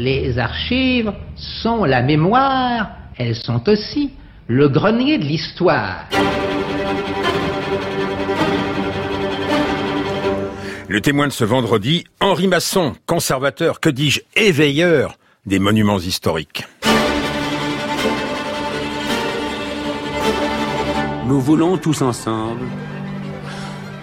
[0.00, 4.12] Les archives sont la mémoire, elles sont aussi
[4.46, 6.04] le grenier de l'histoire.
[10.86, 16.64] Le témoin de ce vendredi, Henri Masson, conservateur, que dis-je, éveilleur des monuments historiques.
[21.26, 22.66] Nous voulons tous ensemble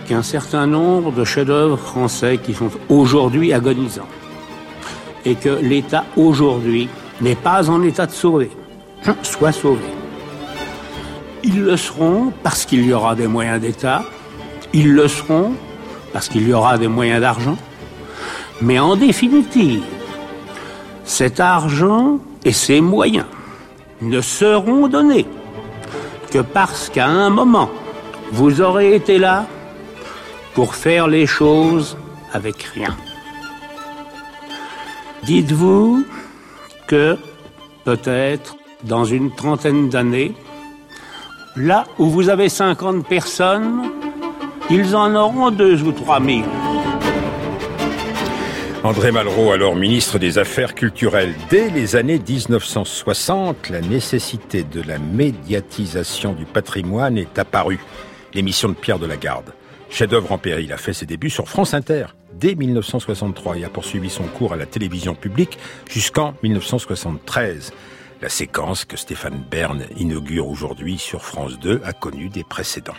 [0.09, 4.09] qu'un certain nombre de chefs-d'œuvre français qui sont aujourd'hui agonisants
[5.25, 6.89] et que l'État aujourd'hui
[7.21, 8.49] n'est pas en état de sauver,
[9.23, 9.85] soit sauvé.
[11.43, 14.03] Ils le seront parce qu'il y aura des moyens d'État,
[14.73, 15.53] ils le seront
[16.13, 17.57] parce qu'il y aura des moyens d'argent,
[18.61, 19.83] mais en définitive,
[21.03, 23.27] cet argent et ces moyens
[24.02, 25.25] ne seront donnés
[26.31, 27.69] que parce qu'à un moment,
[28.31, 29.45] vous aurez été là
[30.53, 31.97] pour faire les choses
[32.33, 32.95] avec rien.
[35.25, 36.05] Dites-vous
[36.88, 37.17] que
[37.83, 40.33] peut-être dans une trentaine d'années,
[41.55, 43.89] là où vous avez 50 personnes,
[44.69, 46.45] ils en auront deux ou trois mille.
[48.83, 55.00] André Malraux, alors ministre des Affaires culturelles, dès les années 1960, la nécessité de la
[55.00, 57.80] médiatisation du patrimoine est apparue.
[58.35, 59.16] L'émission de Pierre de la
[59.89, 62.05] chef-d'œuvre en péril, a fait ses débuts sur France Inter
[62.39, 65.58] dès 1963 et a poursuivi son cours à la télévision publique
[65.89, 67.73] jusqu'en 1973.
[68.22, 72.94] La séquence que Stéphane Bern inaugure aujourd'hui sur France 2 a connu des précédents.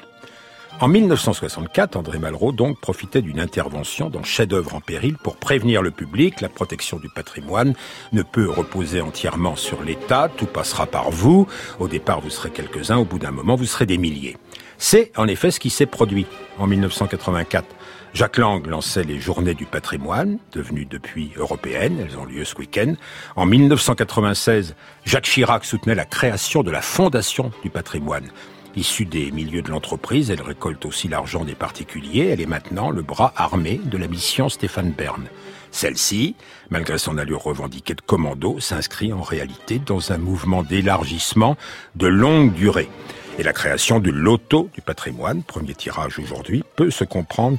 [0.79, 5.91] En 1964, André Malraux donc profitait d'une intervention dans Chef-d'œuvre en péril pour prévenir le
[5.91, 6.43] public.
[6.43, 7.73] La protection du patrimoine
[8.13, 10.31] ne peut reposer entièrement sur l'État.
[10.37, 11.47] Tout passera par vous.
[11.81, 12.99] Au départ, vous serez quelques-uns.
[12.99, 14.37] Au bout d'un moment, vous serez des milliers.
[14.77, 16.27] C'est en effet ce qui s'est produit
[16.59, 17.65] en 1984.
[18.13, 22.95] Jacques Lang lançait les Journées du patrimoine, devenues depuis européennes, elles ont lieu ce week-end.
[23.35, 24.75] En 1996,
[25.07, 28.29] Jacques Chirac soutenait la création de la Fondation du patrimoine.
[28.77, 32.27] Issue des milieux de l'entreprise, elle récolte aussi l'argent des particuliers.
[32.27, 35.25] Elle est maintenant le bras armé de la mission Stéphane Bern.
[35.71, 36.37] Celle-ci,
[36.69, 41.57] malgré son allure revendiquée de commando, s'inscrit en réalité dans un mouvement d'élargissement
[41.95, 42.91] de longue durée.
[43.39, 47.57] Et la création du loto du patrimoine, premier tirage aujourd'hui, peut se comprendre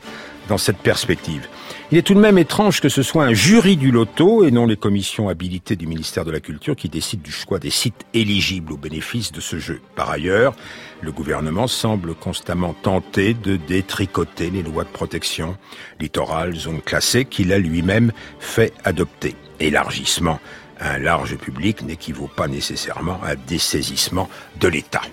[0.48, 1.48] dans cette perspective.
[1.90, 4.66] Il est tout de même étrange que ce soit un jury du loto et non
[4.66, 8.74] les commissions habilitées du ministère de la Culture qui décident du choix des sites éligibles
[8.74, 9.80] au bénéfice de ce jeu.
[9.96, 10.54] Par ailleurs,
[11.00, 15.56] le gouvernement semble constamment tenté de détricoter les lois de protection
[16.02, 19.36] littorale, zone classée, qu'il a lui-même fait adopter.
[19.62, 20.42] Élargissement
[20.82, 24.28] à un large public n'équivaut pas nécessairement à dessaisissement
[24.60, 25.04] de l'État.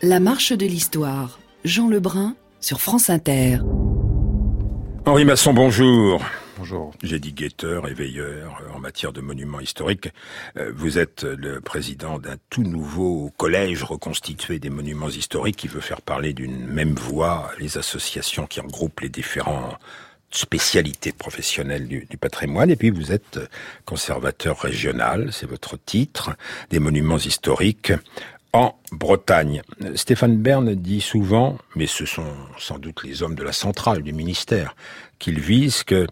[0.00, 1.40] La marche de l'histoire.
[1.66, 3.58] Jean Lebrun sur France Inter.
[5.04, 6.24] Henri Masson, bonjour.
[6.58, 6.92] Bonjour.
[7.02, 10.10] J'ai dit guetteur et veilleur en matière de monuments historiques.
[10.56, 15.80] Euh, vous êtes le président d'un tout nouveau collège reconstitué des monuments historiques qui veut
[15.80, 19.76] faire parler d'une même voix les associations qui regroupent les différents
[20.30, 22.70] spécialités professionnelles du, du, patrimoine.
[22.70, 23.40] Et puis vous êtes
[23.84, 26.30] conservateur régional, c'est votre titre,
[26.70, 27.92] des monuments historiques
[28.52, 29.62] en Bretagne.
[29.94, 32.26] Stéphane Bern dit souvent, mais ce sont
[32.58, 34.74] sans doute les hommes de la centrale du ministère,
[35.18, 36.06] qu'ils visent que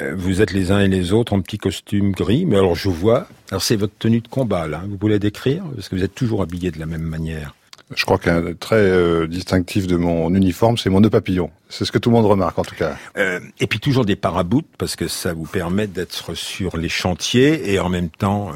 [0.00, 2.88] euh, vous êtes les uns et les autres en petit costume gris, mais alors je
[2.88, 5.62] vois, alors c'est votre tenue de combat là, vous pouvez la décrire?
[5.74, 7.54] Parce que vous êtes toujours habillé de la même manière.
[7.94, 11.50] Je crois qu'un trait euh, distinctif de mon uniforme, c'est mon nœud papillon.
[11.68, 12.96] C'est ce que tout le monde remarque en tout cas.
[13.18, 17.72] Euh, et puis toujours des paraboutes parce que ça vous permet d'être sur les chantiers
[17.72, 18.52] et en même temps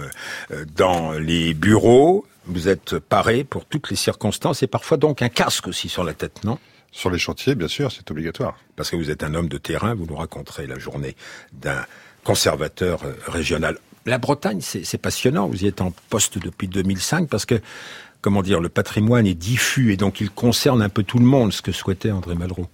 [0.50, 2.25] euh, dans les bureaux.
[2.48, 6.14] Vous êtes paré pour toutes les circonstances et parfois donc un casque aussi sur la
[6.14, 6.59] tête, non?
[6.91, 8.56] Sur les chantiers, bien sûr, c'est obligatoire.
[8.75, 11.14] Parce que vous êtes un homme de terrain, vous nous raconterez la journée
[11.53, 11.84] d'un
[12.25, 13.78] conservateur régional.
[14.06, 15.47] La Bretagne, c'est passionnant.
[15.47, 17.60] Vous y êtes en poste depuis 2005 parce que
[18.22, 21.53] comment dire, le patrimoine est diffus et donc il concerne un peu tout le monde,
[21.53, 22.69] ce que souhaitait André Malraux.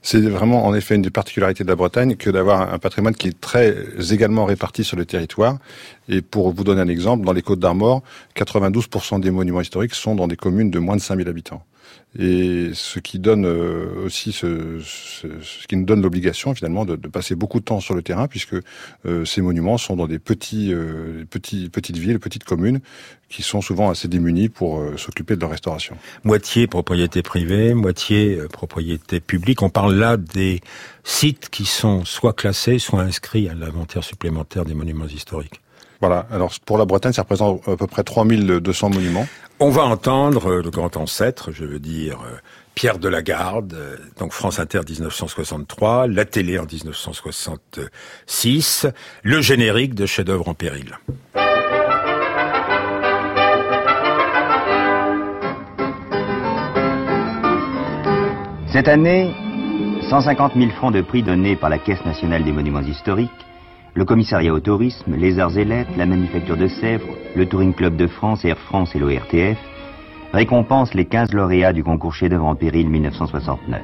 [0.00, 3.28] C'est vraiment en effet une des particularités de la Bretagne que d'avoir un patrimoine qui
[3.28, 3.74] est très
[4.10, 5.58] également réparti sur le territoire.
[6.08, 8.02] Et pour vous donner un exemple, dans les Côtes d'Armor,
[8.36, 11.62] 92% des monuments historiques sont dans des communes de moins de 5000 habitants
[12.18, 16.96] et ce qui donne euh, aussi ce, ce, ce, qui nous donne l'obligation finalement de,
[16.96, 18.56] de, passer beaucoup de temps sur le terrain puisque
[19.06, 22.80] euh, ces monuments sont dans des petits, euh, petits petites villes, petites communes
[23.28, 25.96] qui sont souvent assez démunies pour euh, s'occuper de leur restauration.
[26.24, 29.62] Moitié propriété privée, moitié euh, propriété publique.
[29.62, 30.60] On parle là des
[31.04, 35.60] sites qui sont soit classés, soit inscrits à l'inventaire supplémentaire des monuments historiques.
[36.00, 39.26] Voilà, alors pour la Bretagne, ça représente à peu près 3200 monuments.
[39.58, 42.20] On va entendre le grand ancêtre, je veux dire
[42.76, 43.76] Pierre de la Garde,
[44.20, 48.86] donc France Inter 1963, la télé en 1966,
[49.24, 50.96] le générique de chef-d'œuvre en péril.
[58.72, 59.34] Cette année,
[60.08, 63.32] 150 000 francs de prix donnés par la Caisse nationale des monuments historiques,
[63.98, 67.96] le commissariat au tourisme, les arts et lettres, la manufacture de Sèvres, le Touring Club
[67.96, 69.58] de France, Air France et l'ORTF
[70.32, 73.80] récompensent les 15 lauréats du concours chef-d'œuvre en péril 1969.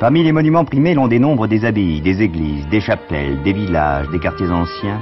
[0.00, 4.18] Parmi les monuments primés, l'on dénombre des abbayes, des églises, des chapelles, des villages, des
[4.18, 5.00] quartiers anciens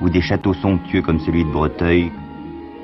[0.00, 2.10] ou des châteaux somptueux comme celui de Breteuil.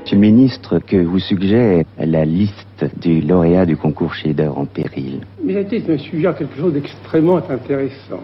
[0.02, 5.20] Monsieur le ministre, que vous suggère la liste du lauréat du concours chef-d'œuvre en péril?
[5.42, 8.20] Mais me suggère quelque chose d'extrêmement intéressant,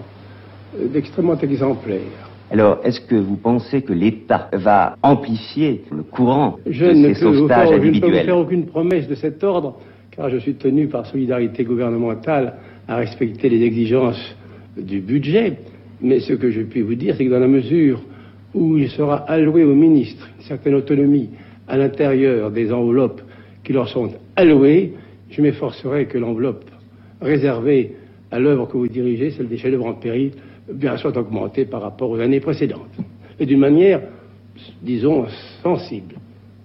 [0.92, 2.00] d'extrêmement exemplaire.
[2.50, 7.68] Alors, est-ce que vous pensez que l'État va amplifier le courant je de ces sauvetages
[7.68, 9.78] faire, individuels Je ne peux vous faire aucune promesse de cet ordre,
[10.10, 12.54] car je suis tenu par solidarité gouvernementale
[12.86, 14.36] à respecter les exigences
[14.76, 15.58] du budget.
[16.00, 18.00] Mais ce que je puis vous dire, c'est que dans la mesure
[18.54, 21.30] où il sera alloué aux ministres une certaine autonomie
[21.66, 23.22] à l'intérieur des enveloppes
[23.64, 24.92] qui leur sont allouées,
[25.30, 26.70] je m'efforcerai que l'enveloppe
[27.20, 27.96] réservée
[28.30, 30.32] à l'œuvre que vous dirigez, celle des chefs-d'œuvre en péril,
[30.72, 32.96] bien soit augmenté par rapport aux années précédentes.
[33.38, 34.00] Et d'une manière,
[34.82, 35.26] disons,
[35.62, 36.16] sensible,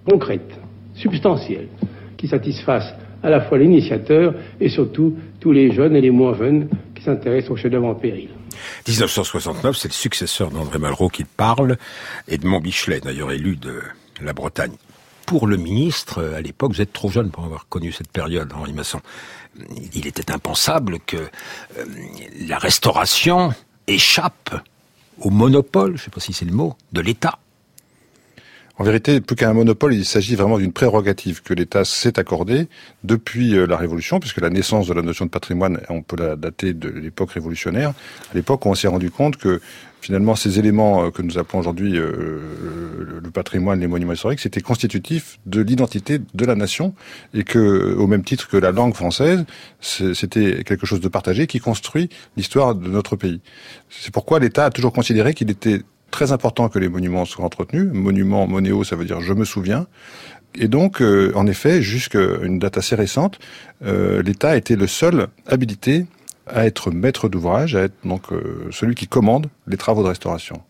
[0.08, 0.58] concrète,
[0.94, 1.68] substantielle,
[2.16, 6.68] qui satisfasse à la fois l'initiateur et surtout tous les jeunes et les moins jeunes
[6.94, 8.30] qui s'intéressent au chef-d'œuvre en péril.
[8.86, 11.76] 1969, c'est le successeur d'André Malraux qui parle,
[12.28, 12.46] et de
[13.00, 13.80] d'ailleurs élu de
[14.22, 14.72] la Bretagne.
[15.26, 18.72] Pour le ministre, à l'époque, vous êtes trop jeune pour avoir connu cette période, Henri
[18.72, 19.00] Masson.
[19.94, 21.84] Il était impensable que euh,
[22.48, 23.52] la restauration
[23.90, 24.54] échappe
[25.20, 27.38] au monopole, je ne sais pas si c'est le mot, de l'État.
[28.80, 32.66] En vérité, plus qu'un monopole, il s'agit vraiment d'une prérogative que l'État s'est accordée
[33.04, 36.34] depuis euh, la Révolution, puisque la naissance de la notion de patrimoine, on peut la
[36.34, 37.90] dater de l'époque révolutionnaire.
[38.32, 39.60] À l'époque, on s'est rendu compte que
[40.00, 44.62] finalement, ces éléments euh, que nous appelons aujourd'hui euh, le patrimoine, les monuments historiques, c'était
[44.62, 46.94] constitutif de l'identité de la nation
[47.34, 49.44] et que, au même titre que la langue française,
[49.80, 53.42] c'était quelque chose de partagé qui construit l'histoire de notre pays.
[53.90, 57.88] C'est pourquoi l'État a toujours considéré qu'il était très important que les monuments soient entretenus.
[57.92, 59.86] Monument, monéo, ça veut dire je me souviens.
[60.56, 63.38] Et donc, euh, en effet, jusqu'à une date assez récente,
[63.82, 66.06] l'État était le seul habilité
[66.52, 70.62] à être maître d'ouvrage, à être donc euh, celui qui commande les travaux de restauration.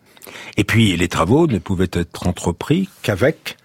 [0.56, 3.56] Et puis les travaux ne pouvaient être entrepris qu'avec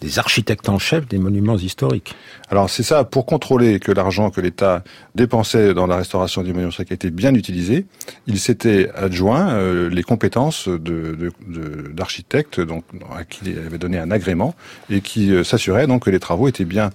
[0.00, 2.14] des architectes en chef des monuments historiques.
[2.50, 4.82] Alors c'est ça, pour contrôler que l'argent que l'État
[5.14, 7.86] dépensait dans la restauration des monuments historiques était bien utilisé,
[8.26, 14.10] il s'était adjoint euh, les compétences d'architectes de, donc à qui il avait donné un
[14.10, 14.54] agrément
[14.90, 16.90] et qui euh, s'assurait donc que les travaux étaient bien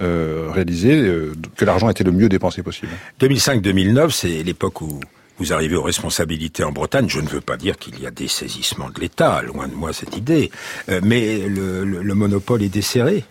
[0.00, 1.10] euh, réalisés,
[1.56, 2.92] que l'argent était le mieux dépensé possible.
[3.20, 5.00] 2005-2009, c'est l'époque où
[5.40, 7.08] vous arrivez aux responsabilités en Bretagne.
[7.08, 9.92] Je ne veux pas dire qu'il y a des saisissements de l'État, loin de moi
[9.94, 10.50] cette idée,
[10.90, 13.24] euh, mais le, monopole est desserré.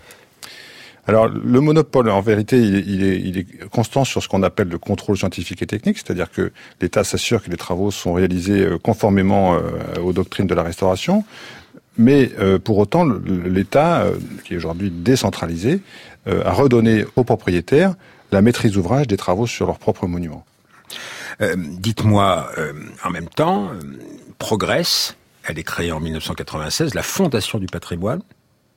[1.05, 4.79] Alors le monopole, en vérité, il est, il est, constant sur ce qu'on appelle le
[4.79, 6.51] contrôle scientifique et technique, c'est-à-dire que
[6.81, 11.23] l'État s'assure que les travaux sont réalisés euh, conformément euh, aux doctrines de la restauration,
[11.97, 12.31] mais
[12.63, 14.05] pour autant, l'État,
[14.45, 15.81] qui est aujourd'hui décentralisé,
[16.27, 17.95] a redonné aux propriétaires
[18.31, 20.45] la maîtrise d'ouvrage des travaux sur leurs propres monuments.
[21.41, 23.79] Euh, dites-moi, euh, en même temps, euh,
[24.37, 28.21] progresse, elle est créée en 1996, la Fondation du patrimoine,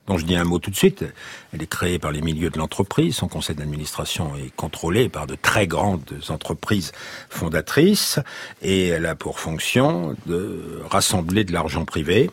[0.07, 1.05] dont je dis un mot tout de suite.
[1.53, 3.15] Elle est créée par les milieux de l'entreprise.
[3.15, 6.91] Son conseil d'administration est contrôlé par de très grandes entreprises
[7.29, 8.19] fondatrices
[8.61, 12.29] et elle a pour fonction de rassembler de l'argent privé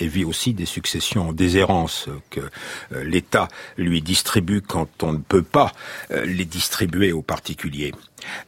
[0.00, 2.40] et vit aussi des successions en déshérence que
[3.02, 5.72] l'État lui distribue quand on ne peut pas
[6.10, 7.92] les distribuer aux particuliers.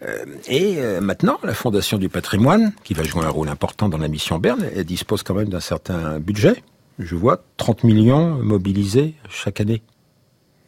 [0.03, 3.99] Euh, et euh, maintenant, la Fondation du patrimoine, qui va jouer un rôle important dans
[3.99, 6.63] la mission Berne, elle dispose quand même d'un certain budget.
[6.99, 9.83] Je vois 30 millions mobilisés chaque année.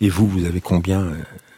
[0.00, 1.14] Et vous, vous avez combien euh,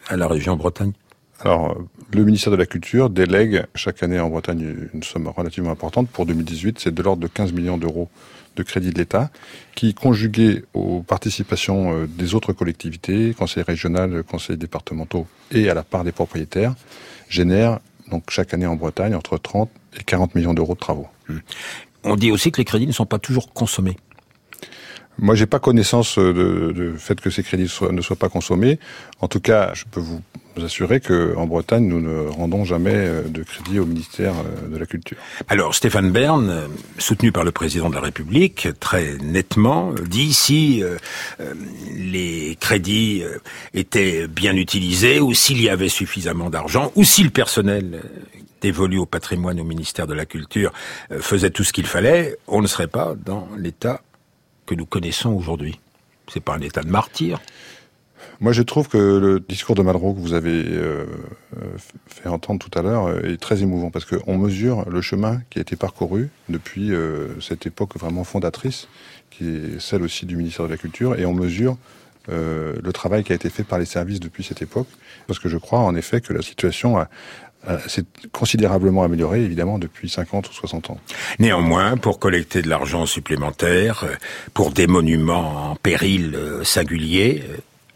[0.07, 0.93] à la région Bretagne?
[1.39, 1.75] Alors,
[2.13, 6.07] le ministère de la Culture délègue chaque année en Bretagne une somme relativement importante.
[6.09, 8.09] Pour 2018, c'est de l'ordre de 15 millions d'euros
[8.55, 9.29] de crédit de l'État,
[9.75, 16.03] qui, conjugué aux participations des autres collectivités, conseils régionaux, conseils départementaux et à la part
[16.03, 16.75] des propriétaires,
[17.29, 17.79] génère
[18.09, 21.07] donc chaque année en Bretagne entre 30 et 40 millions d'euros de travaux.
[22.03, 23.97] On dit aussi que les crédits ne sont pas toujours consommés.
[25.17, 28.79] Moi, j'ai pas connaissance de, de fait que ces crédits ne soient pas consommés.
[29.19, 30.21] En tout cas, je peux vous
[30.55, 34.77] vous assurer qu'en Bretagne, nous ne rendons jamais euh, de crédit au ministère euh, de
[34.77, 35.17] la Culture.
[35.47, 36.67] Alors, Stéphane Bern, euh,
[36.97, 40.83] soutenu par le président de la République, très nettement, dit si
[41.95, 43.23] les crédits
[43.73, 48.01] étaient bien utilisés, ou s'il y avait suffisamment d'argent, ou si le personnel
[48.61, 50.71] dévolu au patrimoine au ministère de la Culture
[51.19, 54.01] faisait tout ce qu'il fallait, on ne serait pas dans l'état
[54.65, 55.79] que nous connaissons aujourd'hui.
[56.31, 57.39] C'est pas un état de martyr.
[58.41, 61.05] Moi, je trouve que le discours de Malraux que vous avez euh,
[62.07, 65.59] fait entendre tout à l'heure euh, est très émouvant parce qu'on mesure le chemin qui
[65.59, 68.87] a été parcouru depuis euh, cette époque vraiment fondatrice,
[69.29, 71.77] qui est celle aussi du ministère de la Culture, et on mesure
[72.27, 74.87] le travail qui a été fait par les services depuis cette époque,
[75.27, 77.03] parce que je crois en effet que la situation
[77.87, 80.99] s'est considérablement améliorée, évidemment, depuis 50 ou 60 ans.
[81.39, 84.05] Néanmoins, pour collecter de l'argent supplémentaire,
[84.53, 87.43] pour des monuments en péril singulier,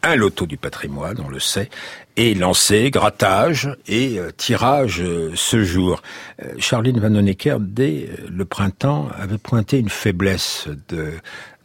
[0.06, 1.70] un loto du patrimoine, on le sait,
[2.16, 6.02] est lancé, grattage et euh, tirage euh, ce jour.
[6.42, 11.14] Euh, Charline Van Honecker, dès le printemps, avait pointé une faiblesse de,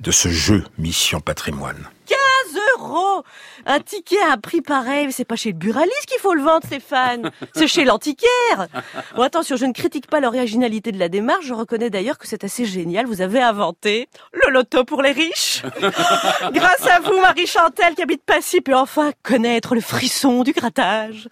[0.01, 1.89] de ce jeu Mission Patrimoine.
[2.91, 3.25] 15 euros
[3.67, 6.65] un ticket à un prix pareil, c'est pas chez le buraliste qu'il faut le vendre,
[6.65, 7.31] Stéphane.
[7.55, 8.69] C'est chez l'antiquaire.
[9.17, 11.45] Bon, attention, je ne critique pas l'originalité de la démarche.
[11.45, 13.07] Je reconnais d'ailleurs que c'est assez génial.
[13.07, 15.63] Vous avez inventé le loto pour les riches.
[16.53, 21.29] Grâce à vous, Marie Chantel, qui habite Passy, peut enfin connaître le frisson du grattage.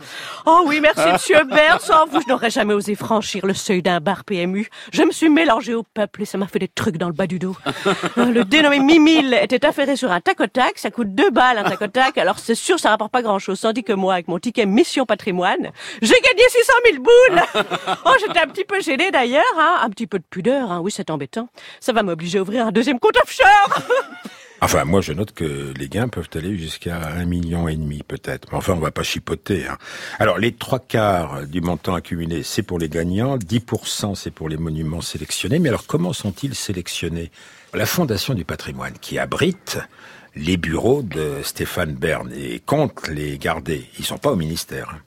[0.47, 1.81] Oh oui, merci, monsieur Bert.
[1.81, 4.69] Sans vous, je n'aurais jamais osé franchir le seuil d'un bar PMU.
[4.93, 7.27] Je me suis mélangé au peuple et ça m'a fait des trucs dans le bas
[7.27, 7.57] du dos.
[8.17, 10.79] Le dénommé Mimile était affairé sur un tac tac.
[10.79, 13.61] Ça coûte deux balles un tac tac alors c'est sûr, ça rapporte pas grand-chose.
[13.61, 15.71] Tandis que moi, avec mon ticket Mission Patrimoine,
[16.03, 17.43] j'ai gagné 600 000 boules.
[18.05, 19.79] oh, j'étais un petit peu gênée d'ailleurs, hein.
[19.83, 20.71] un petit peu de pudeur.
[20.71, 20.81] Hein.
[20.81, 21.49] Oui, c'est embêtant.
[21.81, 23.81] Ça va m'obliger à ouvrir un deuxième compte offshore.
[24.61, 28.49] Enfin, moi, je note que les gains peuvent aller jusqu'à un million et demi, peut-être.
[28.51, 29.69] Mais enfin, on va pas chipoter.
[29.69, 29.79] Hein.
[30.19, 33.37] Alors, les trois quarts du montant accumulé, c'est pour les gagnants.
[33.37, 35.61] 10%, c'est pour les monuments sélectionnés.
[35.61, 37.31] Mais alors, comment sont-ils sélectionnés?
[37.73, 39.79] La Fondation du patrimoine, qui abrite
[40.39, 45.01] les bureaux de Stéphane Bern et compte les garder, ils sont pas au ministère, hein.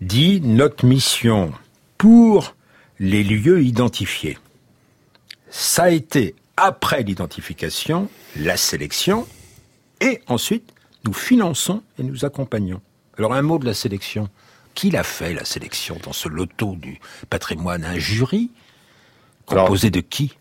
[0.00, 1.52] dit notre mission
[1.98, 2.54] pour
[3.00, 4.38] les lieux identifiés.
[5.50, 9.26] Ça a été après l'identification, la sélection,
[10.00, 10.72] et ensuite
[11.04, 12.80] nous finançons et nous accompagnons.
[13.16, 14.28] Alors un mot de la sélection.
[14.74, 18.52] Qui l'a fait la sélection dans ce loto du patrimoine Un jury?
[19.44, 20.37] Composé de qui?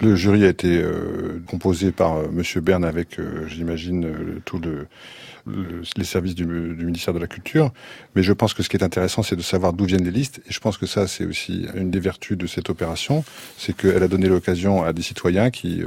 [0.00, 4.86] Le jury a été euh, composé par euh, Monsieur Bern avec, euh, j'imagine, tout le,
[5.96, 7.72] les services du, du, ministère de la Culture.
[8.14, 10.40] Mais je pense que ce qui est intéressant, c'est de savoir d'où viennent les listes.
[10.48, 13.24] Et je pense que ça, c'est aussi une des vertus de cette opération,
[13.58, 15.82] c'est qu'elle a donné l'occasion à des citoyens qui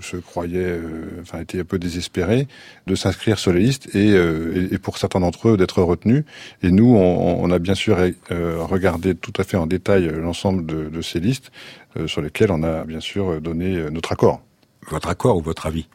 [0.00, 0.80] se croyaient,
[1.20, 2.48] enfin, étaient un peu désespérés,
[2.86, 6.24] de s'inscrire sur les listes et, et, pour certains d'entre eux d'être retenus.
[6.62, 7.98] Et nous, on, on a bien sûr
[8.30, 12.62] regardé tout à fait en détail l'ensemble de, de ces listes euh, sur lesquels on
[12.62, 14.40] a bien sûr donné euh, notre accord.
[14.88, 15.88] Votre accord ou votre avis?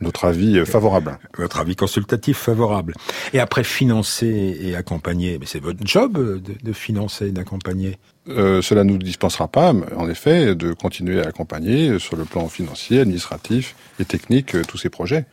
[0.00, 1.18] Notre avis euh, favorable.
[1.36, 2.94] Votre avis consultatif favorable.
[3.32, 7.98] Et après, financer et accompagner, mais c'est votre job de, financer et d'accompagner
[8.28, 12.48] euh, Cela ne nous dispensera pas, en effet, de continuer à accompagner sur le plan
[12.48, 15.26] financier, administratif et technique tous ces projets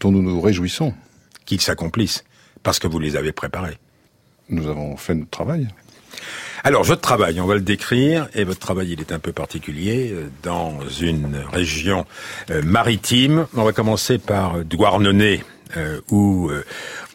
[0.00, 0.94] dont nous nous réjouissons.
[1.44, 2.24] Qu'ils s'accomplissent,
[2.64, 3.78] parce que vous les avez préparés.
[4.48, 5.68] Nous avons fait notre travail.
[6.66, 10.10] Alors, votre travail, on va le décrire, et votre travail, il est un peu particulier,
[10.10, 12.04] euh, dans une région
[12.50, 13.46] euh, maritime.
[13.56, 15.44] On va commencer par Douarnenez,
[15.76, 16.50] euh, où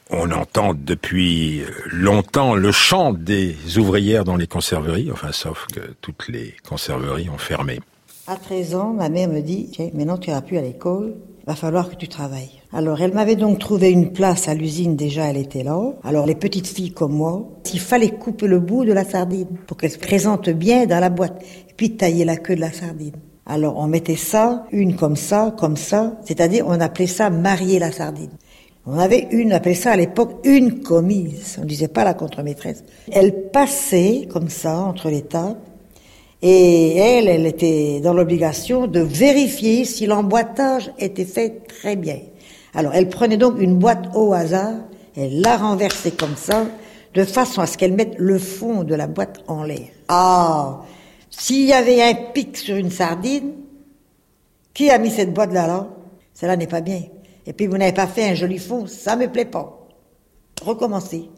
[0.10, 6.30] on entend depuis longtemps le chant des ouvrières dans les conserveries, enfin, sauf que toutes
[6.30, 7.82] les conserveries ont fermé.
[8.28, 11.16] À 13 ans, ma mère me dit, maintenant tu n'iras plus à l'école,
[11.46, 12.61] va falloir que tu travailles.
[12.74, 15.94] Alors elle m'avait donc trouvé une place à l'usine, déjà elle était là.
[16.06, 19.76] Alors les petites filles comme moi, il fallait couper le bout de la sardine pour
[19.76, 21.44] qu'elle se présente bien dans la boîte,
[21.76, 23.16] puis tailler la queue de la sardine.
[23.46, 27.92] Alors on mettait ça, une comme ça, comme ça, c'est-à-dire on appelait ça marier la
[27.92, 28.32] sardine.
[28.86, 32.86] On avait une, on appelait ça à l'époque une commise, on disait pas la contre-maîtresse.
[33.12, 35.60] Elle passait comme ça entre les tables,
[36.42, 42.20] et elle, elle était dans l'obligation de vérifier si l'emboîtage était fait très bien.
[42.74, 44.76] Alors, elle prenait donc une boîte au hasard,
[45.16, 46.66] elle la renversait comme ça,
[47.14, 49.90] de façon à ce qu'elle mette le fond de la boîte en l'air.
[50.08, 50.82] Ah,
[51.30, 53.54] s'il y avait un pic sur une sardine,
[54.74, 55.88] qui a mis cette boîte-là là
[56.34, 57.02] Cela n'est pas bien.
[57.46, 59.78] Et puis vous n'avez pas fait un joli fond, ça me plaît pas.
[60.64, 61.30] Recommencez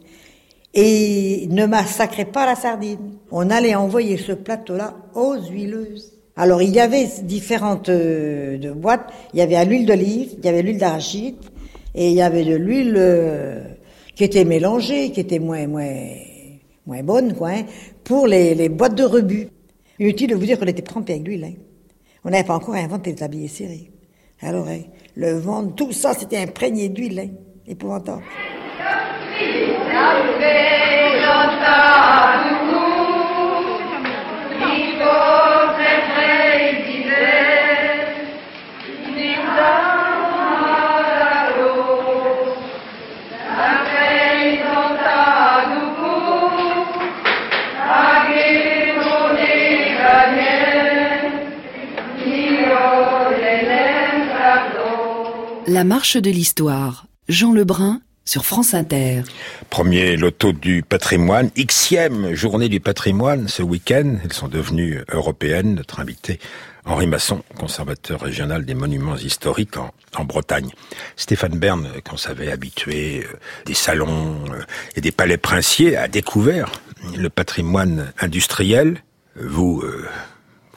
[0.74, 3.16] et ne massacrez pas la sardine.
[3.30, 6.13] On allait envoyer ce plateau-là aux huileuses.
[6.36, 9.08] Alors il y avait différentes euh, de boîtes.
[9.32, 11.36] Il y avait l'huile d'olive, il y avait l'huile d'arachide
[11.94, 13.62] et il y avait de l'huile euh,
[14.16, 15.92] qui était mélangée, qui était moins moins
[16.86, 17.62] moins bonne quoi, hein,
[18.02, 19.48] pour les, les boîtes de rebut.
[19.98, 21.44] Inutile de vous dire qu'on était trempé avec l'huile.
[21.44, 21.54] Hein.
[22.24, 23.90] On n'avait pas encore inventé les tabliers serrés.
[24.42, 24.80] Alors hein,
[25.14, 27.28] le ventre, tout ça c'était imprégné d'huile, hein,
[27.66, 28.24] épouvantable.
[55.74, 57.08] La marche de l'histoire.
[57.28, 59.22] Jean Lebrun sur France Inter.
[59.70, 64.18] Premier loto du patrimoine, Xème journée du patrimoine ce week-end.
[64.22, 65.74] Elles sont devenues européennes.
[65.74, 66.38] Notre invité,
[66.84, 70.70] Henri Masson, conservateur régional des monuments historiques en, Bretagne.
[71.16, 74.62] Stéphane Bern, qu'on savait habitué euh, des salons euh,
[74.94, 76.70] et des palais princiers, a découvert
[77.16, 79.02] le patrimoine industriel.
[79.34, 80.06] Vous euh,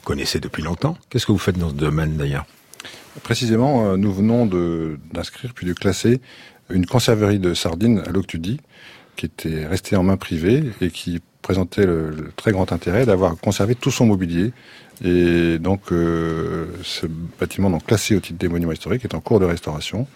[0.03, 0.97] connaissez depuis longtemps.
[1.11, 2.47] Qu'est-ce que vous faites dans ce domaine d'ailleurs?
[3.23, 4.45] Précisément, nous venons
[5.11, 6.21] d'inscrire puis de classer
[6.69, 8.59] une conserverie de sardines à l'Octudie,
[9.15, 13.75] qui était restée en main privée et qui présentait le, très grand intérêt d'avoir conservé
[13.75, 14.51] tout son mobilier.
[15.03, 17.07] Et donc, euh, ce
[17.39, 20.07] bâtiment, donc classé au titre des monuments historiques, est en cours de restauration.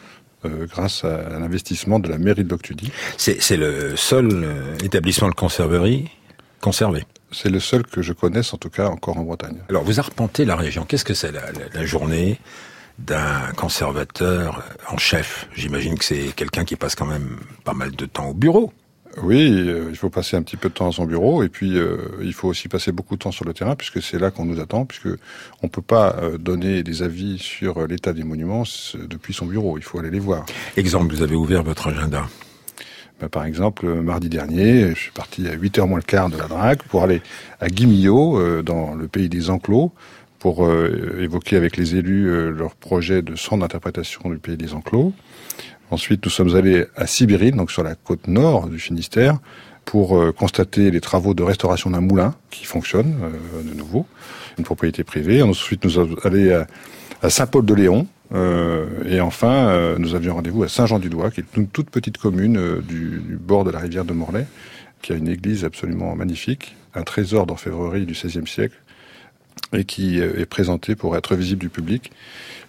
[0.43, 2.91] Euh, grâce à l'investissement de la mairie de l'Octudie.
[3.15, 6.09] C'est le seul euh, établissement de conserverie
[6.59, 9.57] conservé c'est le seul que je connaisse, en tout cas, encore en Bretagne.
[9.69, 10.85] Alors, vous arpentez la région.
[10.85, 11.41] Qu'est-ce que c'est la,
[11.73, 12.39] la, journée?
[13.05, 15.47] D'un conservateur en chef.
[15.55, 18.71] J'imagine que c'est quelqu'un qui passe quand même pas mal de temps au bureau.
[19.17, 21.77] Oui, euh, il faut passer un petit peu de temps à son bureau et puis
[21.77, 24.45] euh, il faut aussi passer beaucoup de temps sur le terrain puisque c'est là qu'on
[24.45, 25.09] nous attend puisque
[25.61, 28.63] on peut pas euh, donner des avis sur l'état des monuments
[28.95, 29.77] depuis son bureau.
[29.77, 30.45] Il faut aller les voir.
[30.77, 32.27] Exemple, vous avez ouvert votre agenda.
[33.19, 36.47] Ben, par exemple, mardi dernier, je suis parti à 8h moins le quart de la
[36.47, 37.21] drague pour aller
[37.59, 39.91] à Guimillot, dans le pays des enclos,
[40.41, 44.73] pour euh, évoquer avec les élus euh, leur projet de centre d'interprétation du pays des
[44.73, 45.13] enclos.
[45.91, 49.37] Ensuite, nous sommes allés à Sibérine, donc sur la côte nord du Finistère,
[49.85, 53.13] pour euh, constater les travaux de restauration d'un moulin qui fonctionne
[53.63, 54.07] de nouveau,
[54.57, 55.43] une propriété privée.
[55.43, 56.51] Ensuite, nous sommes allés
[57.21, 58.07] à, Saint-Paul-de-Léon,
[59.05, 63.35] et enfin, nous avions rendez-vous à Saint-Jean-du-Doigt, qui est une toute petite commune du, du,
[63.35, 64.47] bord de la rivière de Morlaix,
[65.03, 68.75] qui a une église absolument magnifique, un trésor d'orfèvrerie du XVIe siècle,
[69.73, 72.11] et qui euh, est présenté pour être visible du public.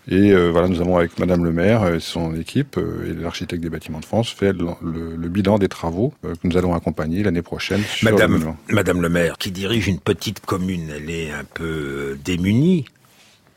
[0.09, 3.63] Et euh, voilà, nous avons avec Madame le maire et son équipe euh, et l'architecte
[3.63, 7.83] des bâtiments de France fait le, bilan des travaux que nous allons accompagner l'année prochaine.
[7.83, 12.19] Sur Madame, le Madame le maire, qui dirige une petite commune, elle est un peu
[12.25, 12.85] démunie.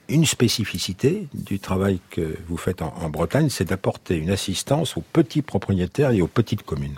[0.07, 5.41] Une spécificité du travail que vous faites en, Bretagne, c'est d'apporter une assistance aux petits
[5.41, 6.97] propriétaires et aux petites communes.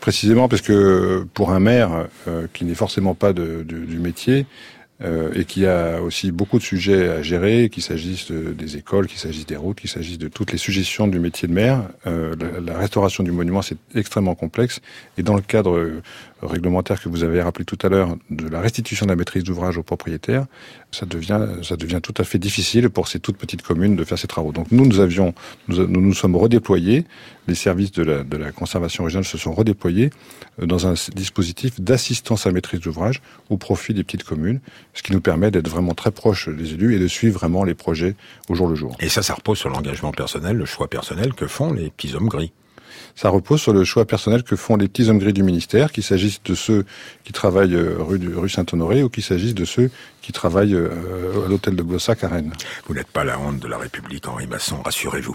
[0.00, 2.08] Précisément parce que pour un maire
[2.52, 4.46] qui n'est forcément pas de, du métier,
[5.02, 9.18] euh, et qui a aussi beaucoup de sujets à gérer, qu'il s'agisse des écoles, qu'il
[9.18, 11.82] s'agisse des routes, qu'il s'agisse de toutes les suggestions du métier de maire.
[12.06, 14.80] Euh, la, restauration du monument, c'est extrêmement complexe.
[15.18, 16.00] Et dans le cadre euh,
[16.42, 19.78] réglementaire que vous avez rappelé tout à l'heure de la restitution de la maîtrise d'ouvrage
[19.78, 20.46] aux propriétaires,
[20.92, 24.18] ça devient, ça devient tout à fait difficile pour ces toutes petites communes de faire
[24.18, 24.52] ces travaux.
[24.52, 25.34] Donc nous, nous avions,
[25.66, 27.04] nous nous, nous sommes redéployés,
[27.48, 30.10] les services de la, conservation régionale se sont redéployés
[30.58, 34.60] dans un dispositif d'assistance à maîtrise d'ouvrage au profit des petites communes
[34.94, 37.74] ce qui nous permet d'être vraiment très proche des élus et de suivre vraiment les
[37.74, 38.14] projets
[38.48, 38.96] au jour le jour.
[39.00, 42.28] Et ça, ça repose sur l'engagement personnel, le choix personnel que font les petits hommes
[42.28, 42.52] gris
[43.14, 46.02] ça repose sur le choix personnel que font les petits hommes gris du ministère, qu'il
[46.02, 46.84] s'agisse de ceux
[47.24, 51.48] qui travaillent euh, rue, rue Saint-Honoré ou qu'il s'agisse de ceux qui travaillent euh, à
[51.48, 52.52] l'hôtel de Glossac à Rennes.
[52.86, 55.34] Vous n'êtes pas la honte de la République, Henri Masson, rassurez-vous.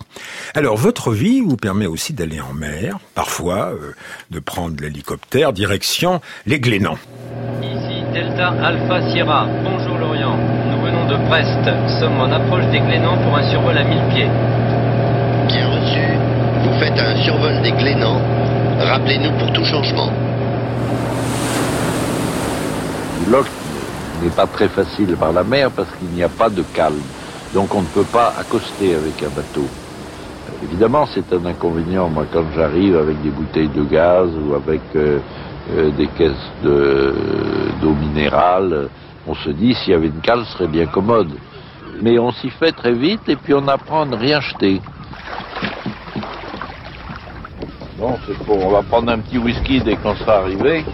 [0.56, 3.93] Alors, votre vie vous permet aussi d'aller en mer, parfois euh,
[4.32, 6.98] de prendre l'hélicoptère direction les Glénans.
[7.62, 10.38] Ici Delta Alpha Sierra, bonjour Lorient.
[10.38, 14.68] Nous venons de Brest, sommes en approche des Glénans pour un survol à 1000 pieds.
[16.60, 18.22] Reçu faites un survol des Glénans,
[18.80, 20.12] rappelez-nous pour tout changement.
[23.30, 23.45] L'Oc
[24.22, 27.02] n'est pas très facile par la mer parce qu'il n'y a pas de calme.
[27.54, 29.65] Donc on ne peut pas accoster avec un bateau.
[30.63, 32.10] Évidemment, c'est un inconvénient.
[32.10, 35.19] Moi, quand j'arrive avec des bouteilles de gaz ou avec euh,
[35.72, 38.89] euh, des caisses d'eau minérale,
[39.28, 41.32] on se dit s'il y avait une cale, ce serait bien commode.
[42.02, 44.82] Mais on s'y fait très vite et puis on apprend à ne rien jeter.
[47.99, 50.85] Pour, on va prendre un petit whisky dès qu'on sera arrivé.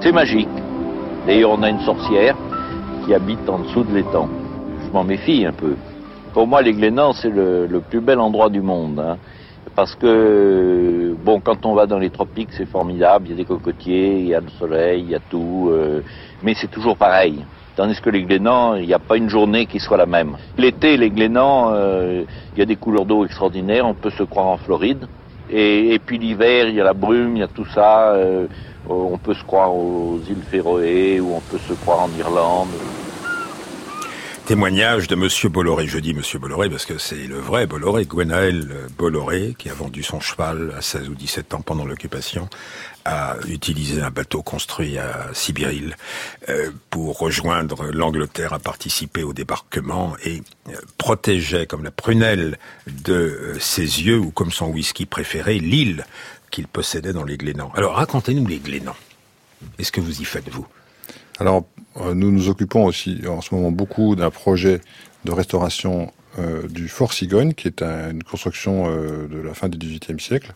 [0.00, 0.48] C'est magique.
[1.26, 2.34] D'ailleurs, on a une sorcière
[3.04, 4.30] qui habite en dessous de l'étang.
[4.86, 5.76] Je m'en méfie un peu.
[6.32, 8.98] Pour moi, les Glénans, c'est le, le, plus bel endroit du monde.
[8.98, 9.18] Hein.
[9.76, 13.26] Parce que, bon, quand on va dans les tropiques, c'est formidable.
[13.26, 15.68] Il y a des cocotiers, il y a le soleil, il y a tout.
[15.70, 16.00] Euh,
[16.42, 17.44] mais c'est toujours pareil.
[17.74, 20.36] Tandis que les Glénans, il n'y a pas une journée qui soit la même.
[20.58, 23.86] L'été, les Glénans, euh, il y a des couleurs d'eau extraordinaires.
[23.86, 25.06] On peut se croire en Floride.
[25.50, 28.12] Et, puis l'hiver, il y a la brume, il y a tout ça.
[28.12, 28.46] Euh,
[28.88, 32.68] on peut se croire aux îles Féroé ou on peut se croire en Irlande.
[34.46, 35.86] Témoignage de Monsieur Bolloré.
[35.86, 40.02] Je dis Monsieur Bolloré parce que c'est le vrai Bolloré, Gwenaël Bolloré, qui a vendu
[40.02, 42.50] son cheval à 16 ou 17 ans pendant l'occupation,
[43.04, 45.96] a utilisé un bateau construit à Sibiril
[46.48, 53.12] euh, pour rejoindre l'Angleterre, a participé au débarquement et euh, protégeait comme la prunelle de
[53.12, 56.04] euh, ses yeux ou comme son whisky préféré l'île
[56.50, 57.70] qu'il possédait dans les Glénans.
[57.76, 58.96] Alors racontez-nous les Glénans.
[59.78, 60.66] Est-ce que vous y faites vous?
[61.38, 61.64] Alors,
[62.00, 64.80] euh, nous nous occupons aussi en ce moment beaucoup d'un projet
[65.24, 69.68] de restauration euh, du Fort Cigogne, qui est un, une construction euh, de la fin
[69.68, 70.54] du XVIIIe siècle,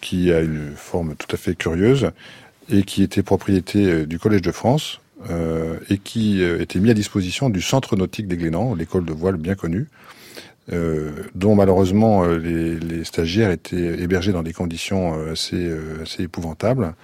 [0.00, 2.12] qui a une forme tout à fait curieuse
[2.70, 5.00] et qui était propriété du Collège de France
[5.90, 9.56] et qui était mis à disposition du Centre nautique des Glénans, l'école de voile bien
[9.56, 9.88] connue,
[11.34, 15.70] dont malheureusement euh, les, les, stagiaires étaient hébergés dans des conditions euh, assez,
[16.02, 16.94] assez épouvantables.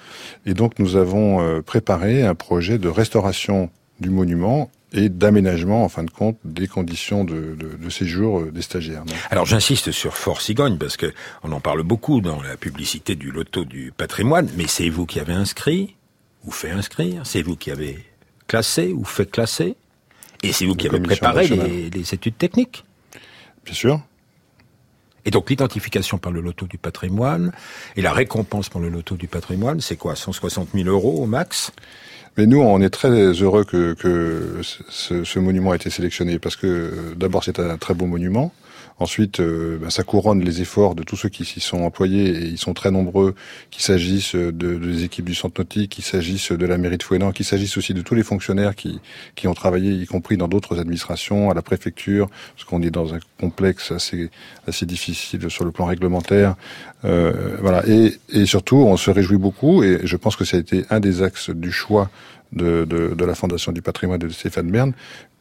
[0.46, 3.70] Et donc nous avons préparé un projet de restauration
[4.00, 8.62] du monument et d'aménagement, en fin de compte, des conditions de, de, de séjour des
[8.62, 9.04] stagiaires.
[9.30, 11.12] Alors j'insiste sur Fort Cigogne, parce que
[11.44, 15.20] on en parle beaucoup dans la publicité du loto du patrimoine, mais c'est vous qui
[15.20, 15.94] avez inscrit,
[16.44, 18.04] ou fait inscrire, c'est vous qui avez
[18.48, 19.76] classé, ou fait classer,
[20.42, 22.84] et c'est vous qui avez préparé les, les études techniques.
[23.64, 24.00] Bien sûr.
[25.24, 27.52] Et donc l'identification par le loto du patrimoine
[27.96, 30.16] et la récompense pour le loto du patrimoine, c'est quoi?
[30.16, 31.72] 160 000 euros au max?
[32.36, 36.56] Mais nous, on est très heureux que, que ce, ce, monument ait été sélectionné parce
[36.56, 38.52] que d'abord c'est un très beau monument.
[39.00, 42.44] Ensuite, euh, ben, ça couronne les efforts de tous ceux qui s'y sont employés, et
[42.44, 43.34] ils sont très nombreux,
[43.70, 47.02] qu'il s'agisse de, de, des équipes du Centre Nautique, qu'il s'agisse de la mairie de
[47.02, 49.00] Fouenan, qu'il s'agisse aussi de tous les fonctionnaires qui,
[49.36, 53.14] qui ont travaillé, y compris dans d'autres administrations, à la préfecture, parce qu'on est dans
[53.14, 54.28] un complexe assez,
[54.66, 56.56] assez difficile sur le plan réglementaire.
[57.06, 57.82] Euh, voilà.
[57.88, 61.00] Et, et surtout, on se réjouit beaucoup, et je pense que ça a été un
[61.00, 62.10] des axes du choix
[62.52, 64.92] de, de, de, la Fondation du patrimoine de Stéphane Bern,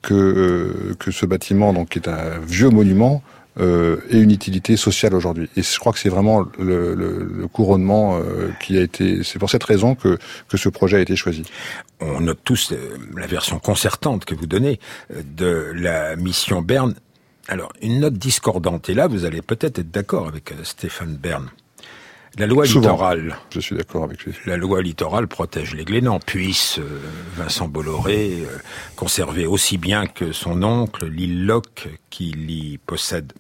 [0.02, 3.22] que, euh, que ce bâtiment, donc, qui est un vieux monument,
[3.60, 5.50] euh, et une utilité sociale aujourd'hui.
[5.56, 9.24] Et je crois que c'est vraiment le, couronnement euh, qui a été.
[9.24, 11.44] C'est pour cette raison que que ce projet a été choisi.
[12.00, 14.80] On note tous euh, la version concertante que vous donnez
[15.36, 16.94] de la mission Berne.
[17.48, 18.88] Alors une note discordante.
[18.90, 21.50] Et là, vous allez peut-être être, d'accord avec Stéphane Bern.
[22.38, 23.38] La loi Souvent, littorale.
[23.52, 24.34] Je suis d'accord avec lui.
[24.46, 26.20] La loi littorale protège les Glénans.
[26.20, 27.02] Puisse euh,
[27.36, 28.58] Vincent Bolloré euh,
[28.96, 33.34] conserver aussi bien que son oncle l'île Locke qui l'y possède.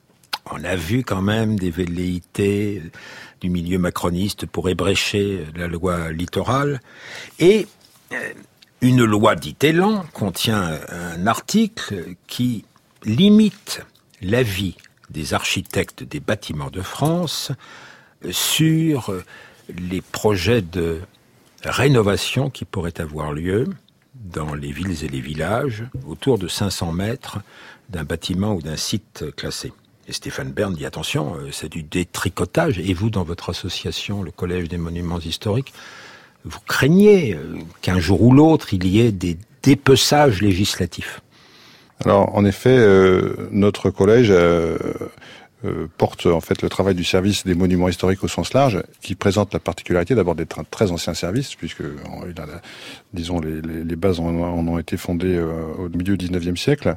[0.51, 2.81] On a vu quand même des velléités
[3.41, 6.79] du milieu macroniste pour ébrécher la loi littorale.
[7.37, 7.67] Et
[8.11, 8.17] euh,
[8.81, 12.65] une loi dite Élan contient un article qui
[13.03, 13.85] limite
[14.21, 14.75] l'avis
[15.09, 17.51] des architectes des bâtiments de France
[18.31, 19.13] sur
[19.77, 20.99] les projets de
[21.63, 23.67] rénovation qui pourraient avoir lieu
[24.15, 27.39] dans les villes et les villages autour de 500 mètres
[27.89, 29.71] d'un bâtiment ou d'un site classé.
[30.07, 32.79] Et Stéphane Bern dit attention, c'est du détricotage.
[32.79, 35.73] Et vous, dans votre association, le Collège des monuments historiques,
[36.45, 37.37] vous craignez
[37.81, 41.21] qu'un jour ou l'autre, il y ait des dépeçages législatifs?
[42.05, 44.77] Alors, en effet, euh, notre collège euh,
[45.65, 49.15] euh, porte en fait le travail du service des monuments historiques au sens large, qui
[49.15, 51.83] présente la particularité d'abord d'être un très ancien service, puisque
[53.13, 56.95] disons les, bases en, en, ont été fondées euh, au milieu du 19e siècle,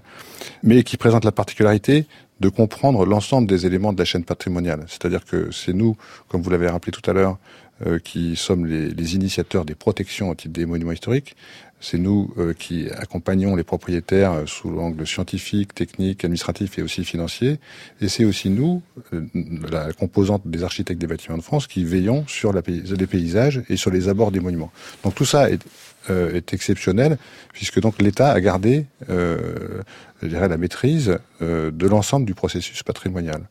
[0.62, 2.07] mais qui présente la particularité
[2.38, 4.85] de comprendre l'ensemble des éléments de la chaîne patrimoniale.
[4.88, 5.96] C'est-à-dire que c'est nous,
[6.29, 7.38] comme vous l'avez rappelé tout à l'heure,
[7.87, 11.37] euh, qui sommes les, les, initiateurs des protections au titre des monuments historiques.
[11.83, 17.05] C'est nous euh, qui accompagnons les propriétaires euh, sous l'angle scientifique, technique, administratif et aussi
[17.05, 17.59] financier.
[18.01, 19.27] Et c'est aussi nous, euh,
[19.68, 23.77] la composante des architectes des bâtiments de France, qui veillons sur la, les paysages et
[23.77, 24.71] sur les abords des monuments.
[25.03, 25.61] Donc tout ça est,
[26.09, 27.18] euh, est exceptionnel,
[27.53, 33.42] puisque donc l'État a gardé, je dirais, la maîtrise de l'ensemble du processus patrimonial.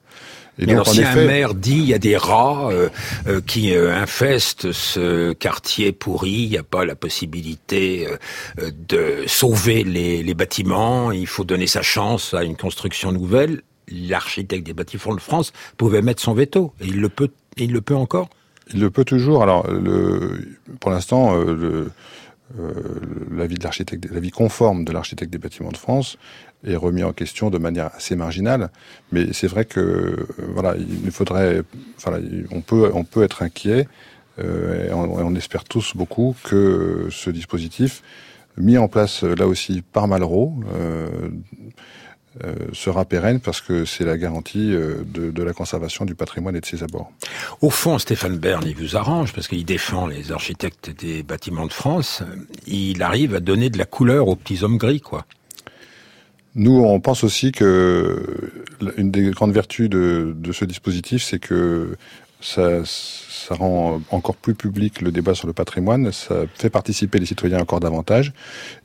[0.59, 1.09] Et Mais donc, alors, si effet...
[1.21, 2.89] un maire dit il y a des rats euh,
[3.27, 8.07] euh, qui euh, infestent ce quartier pourri, il n'y a pas la possibilité
[8.59, 13.61] euh, de sauver les, les, bâtiments, il faut donner sa chance à une construction nouvelle,
[13.89, 16.73] l'architecte des bâtiments de France pouvait mettre son veto.
[16.81, 18.29] Et il le peut, il le peut encore?
[18.73, 19.43] Il le peut toujours.
[19.43, 21.91] Alors, le, pour l'instant, le,
[22.59, 22.99] euh,
[23.31, 26.17] l'avis de l'architecte, l'avis conforme de l'architecte des bâtiments de France
[26.65, 28.69] est remis en question de manière assez marginale.
[29.11, 31.63] Mais c'est vrai que euh, voilà, il faudrait,
[31.99, 33.87] voilà, on peut, on peut être inquiet.
[34.39, 38.01] Euh, et on, on, espère tous beaucoup que ce dispositif,
[38.57, 41.29] mis en place là aussi par Malraux, euh,
[42.45, 46.55] euh, sera pérenne parce que c'est la garantie euh, de, de, la conservation du patrimoine
[46.55, 47.11] et de ses abords.
[47.59, 51.73] Au fond, Stéphane Bern, il vous arrange parce qu'il défend les architectes des bâtiments de
[51.73, 52.23] France.
[52.65, 55.25] Il arrive à donner de la couleur aux petits hommes gris, quoi.
[56.55, 58.53] Nous, on pense aussi que
[58.95, 61.97] une des grandes vertus de, de ce dispositif, c'est que
[62.41, 67.25] ça, ça rend encore plus public le débat sur le patrimoine, ça fait participer les
[67.25, 68.33] citoyens encore davantage.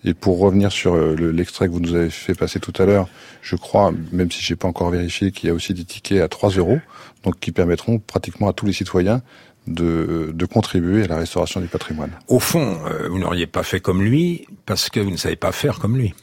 [0.04, 3.08] Et pour revenir sur euh, l'extrait que vous nous avez fait passer tout à l'heure,
[3.42, 6.28] je crois, même si j'ai pas encore vérifié, qu'il y a aussi des tickets à
[6.28, 6.78] 3 euros,
[7.24, 9.22] donc qui permettront pratiquement à tous les citoyens
[9.66, 12.12] de, de, contribuer à la restauration du patrimoine.
[12.28, 15.50] Au fond, euh, vous n'auriez pas fait comme lui parce que vous ne savez pas
[15.50, 16.14] faire comme lui.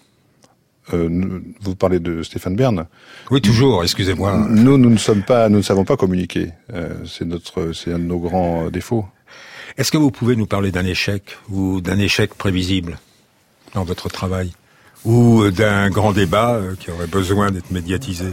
[0.94, 2.86] Euh, vous parlez de Stéphane Bern.
[3.32, 3.84] Oui, toujours.
[3.84, 4.48] Excusez-moi.
[4.50, 6.50] Nous, nous ne sommes pas, nous ne savons pas communiquer.
[6.74, 9.06] Euh, c'est notre, c'est un de nos grands défauts.
[9.78, 13.00] Est-ce que vous pouvez nous parler d'un échec ou d'un échec prévisible
[13.74, 14.52] dans votre travail
[15.06, 18.28] ou d'un grand débat euh, qui aurait besoin d'être médiatisé?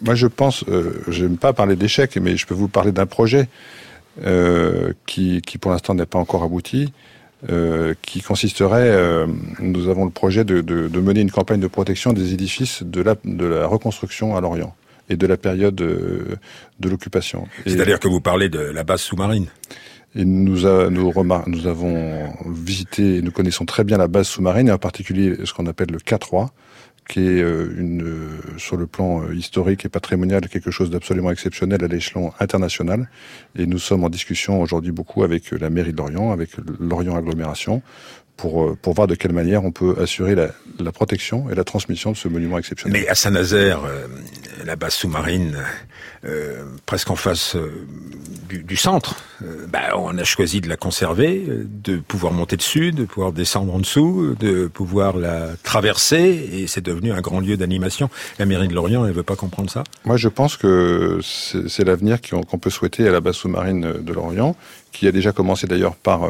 [0.00, 3.06] Moi, je pense, euh, je n'aime pas parler d'échec, mais je peux vous parler d'un
[3.06, 3.48] projet
[4.24, 6.92] euh, qui, qui, pour l'instant, n'est pas encore abouti.
[7.50, 9.26] Euh, qui consisterait, euh,
[9.58, 13.02] nous avons le projet de, de, de, mener une campagne de protection des édifices de
[13.02, 14.76] la, de la reconstruction à Lorient
[15.08, 16.38] et de la période de,
[16.78, 17.48] de l'occupation.
[17.66, 19.48] C'est-à-dire que vous parlez de la base sous-marine
[20.14, 21.12] et nous, a, nous,
[21.48, 25.66] nous avons visité, nous connaissons très bien la base sous-marine, et en particulier ce qu'on
[25.66, 26.48] appelle le K3,
[27.08, 32.32] qui est une, sur le plan historique et patrimonial quelque chose d'absolument exceptionnel à l'échelon
[32.40, 33.08] international.
[33.58, 37.82] Et nous sommes en discussion aujourd'hui beaucoup avec la mairie de Lorient, avec Lorient Agglomération,
[38.36, 42.12] pour, pour voir de quelle manière on peut assurer la, la protection et la transmission
[42.12, 43.00] de ce monument exceptionnel.
[43.00, 44.06] Mais à Saint-Nazaire, euh,
[44.64, 45.58] la base sous-marine,
[46.24, 47.86] euh, presque en face euh,
[48.48, 49.16] du, du, centre,
[49.68, 53.78] bah, on a choisi de la conserver, de pouvoir monter dessus, de pouvoir descendre en
[53.78, 58.08] dessous, de pouvoir la traverser, et c'est devenu un grand lieu d'animation.
[58.38, 62.18] La mairie de Lorient, elle veut pas comprendre ça Moi, je pense que c'est l'avenir
[62.20, 64.56] qu'on peut souhaiter à la base sous-marine de Lorient,
[64.92, 66.28] qui a déjà commencé d'ailleurs par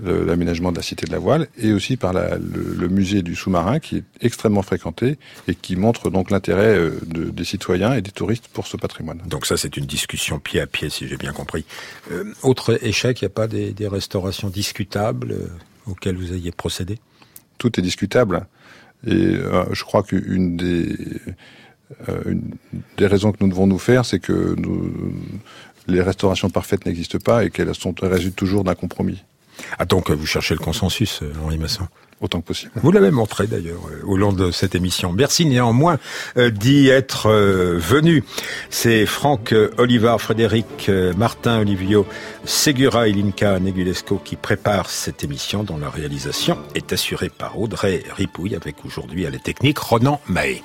[0.00, 3.34] l'aménagement de la Cité de la Voile et aussi par la, le, le, musée du
[3.34, 8.10] sous-marin qui est extrêmement fréquenté et qui montre donc l'intérêt de, des citoyens et des
[8.10, 9.22] touristes pour ce patrimoine.
[9.26, 11.64] Donc ça c'est une discussion pied à pied si j'ai bien compris.
[12.10, 15.48] Euh, autre échec, il n'y a pas des, des restaurations discutables euh,
[15.86, 16.98] auxquelles vous ayez procédé?
[17.58, 18.46] Tout est discutable
[19.06, 20.96] et euh, je crois qu'une des,
[22.26, 22.42] une
[22.96, 24.92] des raisons que nous devons nous faire, c'est que nous,
[25.86, 29.22] les restaurations parfaites n'existent pas et qu'elles sont résultent toujours d'un compromis.
[29.78, 31.86] Ah donc vous cherchez le consensus, Henri Masson
[32.22, 32.72] Autant que possible.
[32.76, 35.12] Vous l'avez montré d'ailleurs au long de cette émission.
[35.12, 35.98] Merci néanmoins
[36.34, 38.24] d'y être venu.
[38.70, 42.06] C'est Franck Olivar, Frédéric Martin, Olivio
[42.46, 48.02] Segura et Linka Negulesco qui préparent cette émission dont la réalisation est assurée par Audrey
[48.16, 50.62] Ripouille avec aujourd'hui à la technique Ronan Mahé.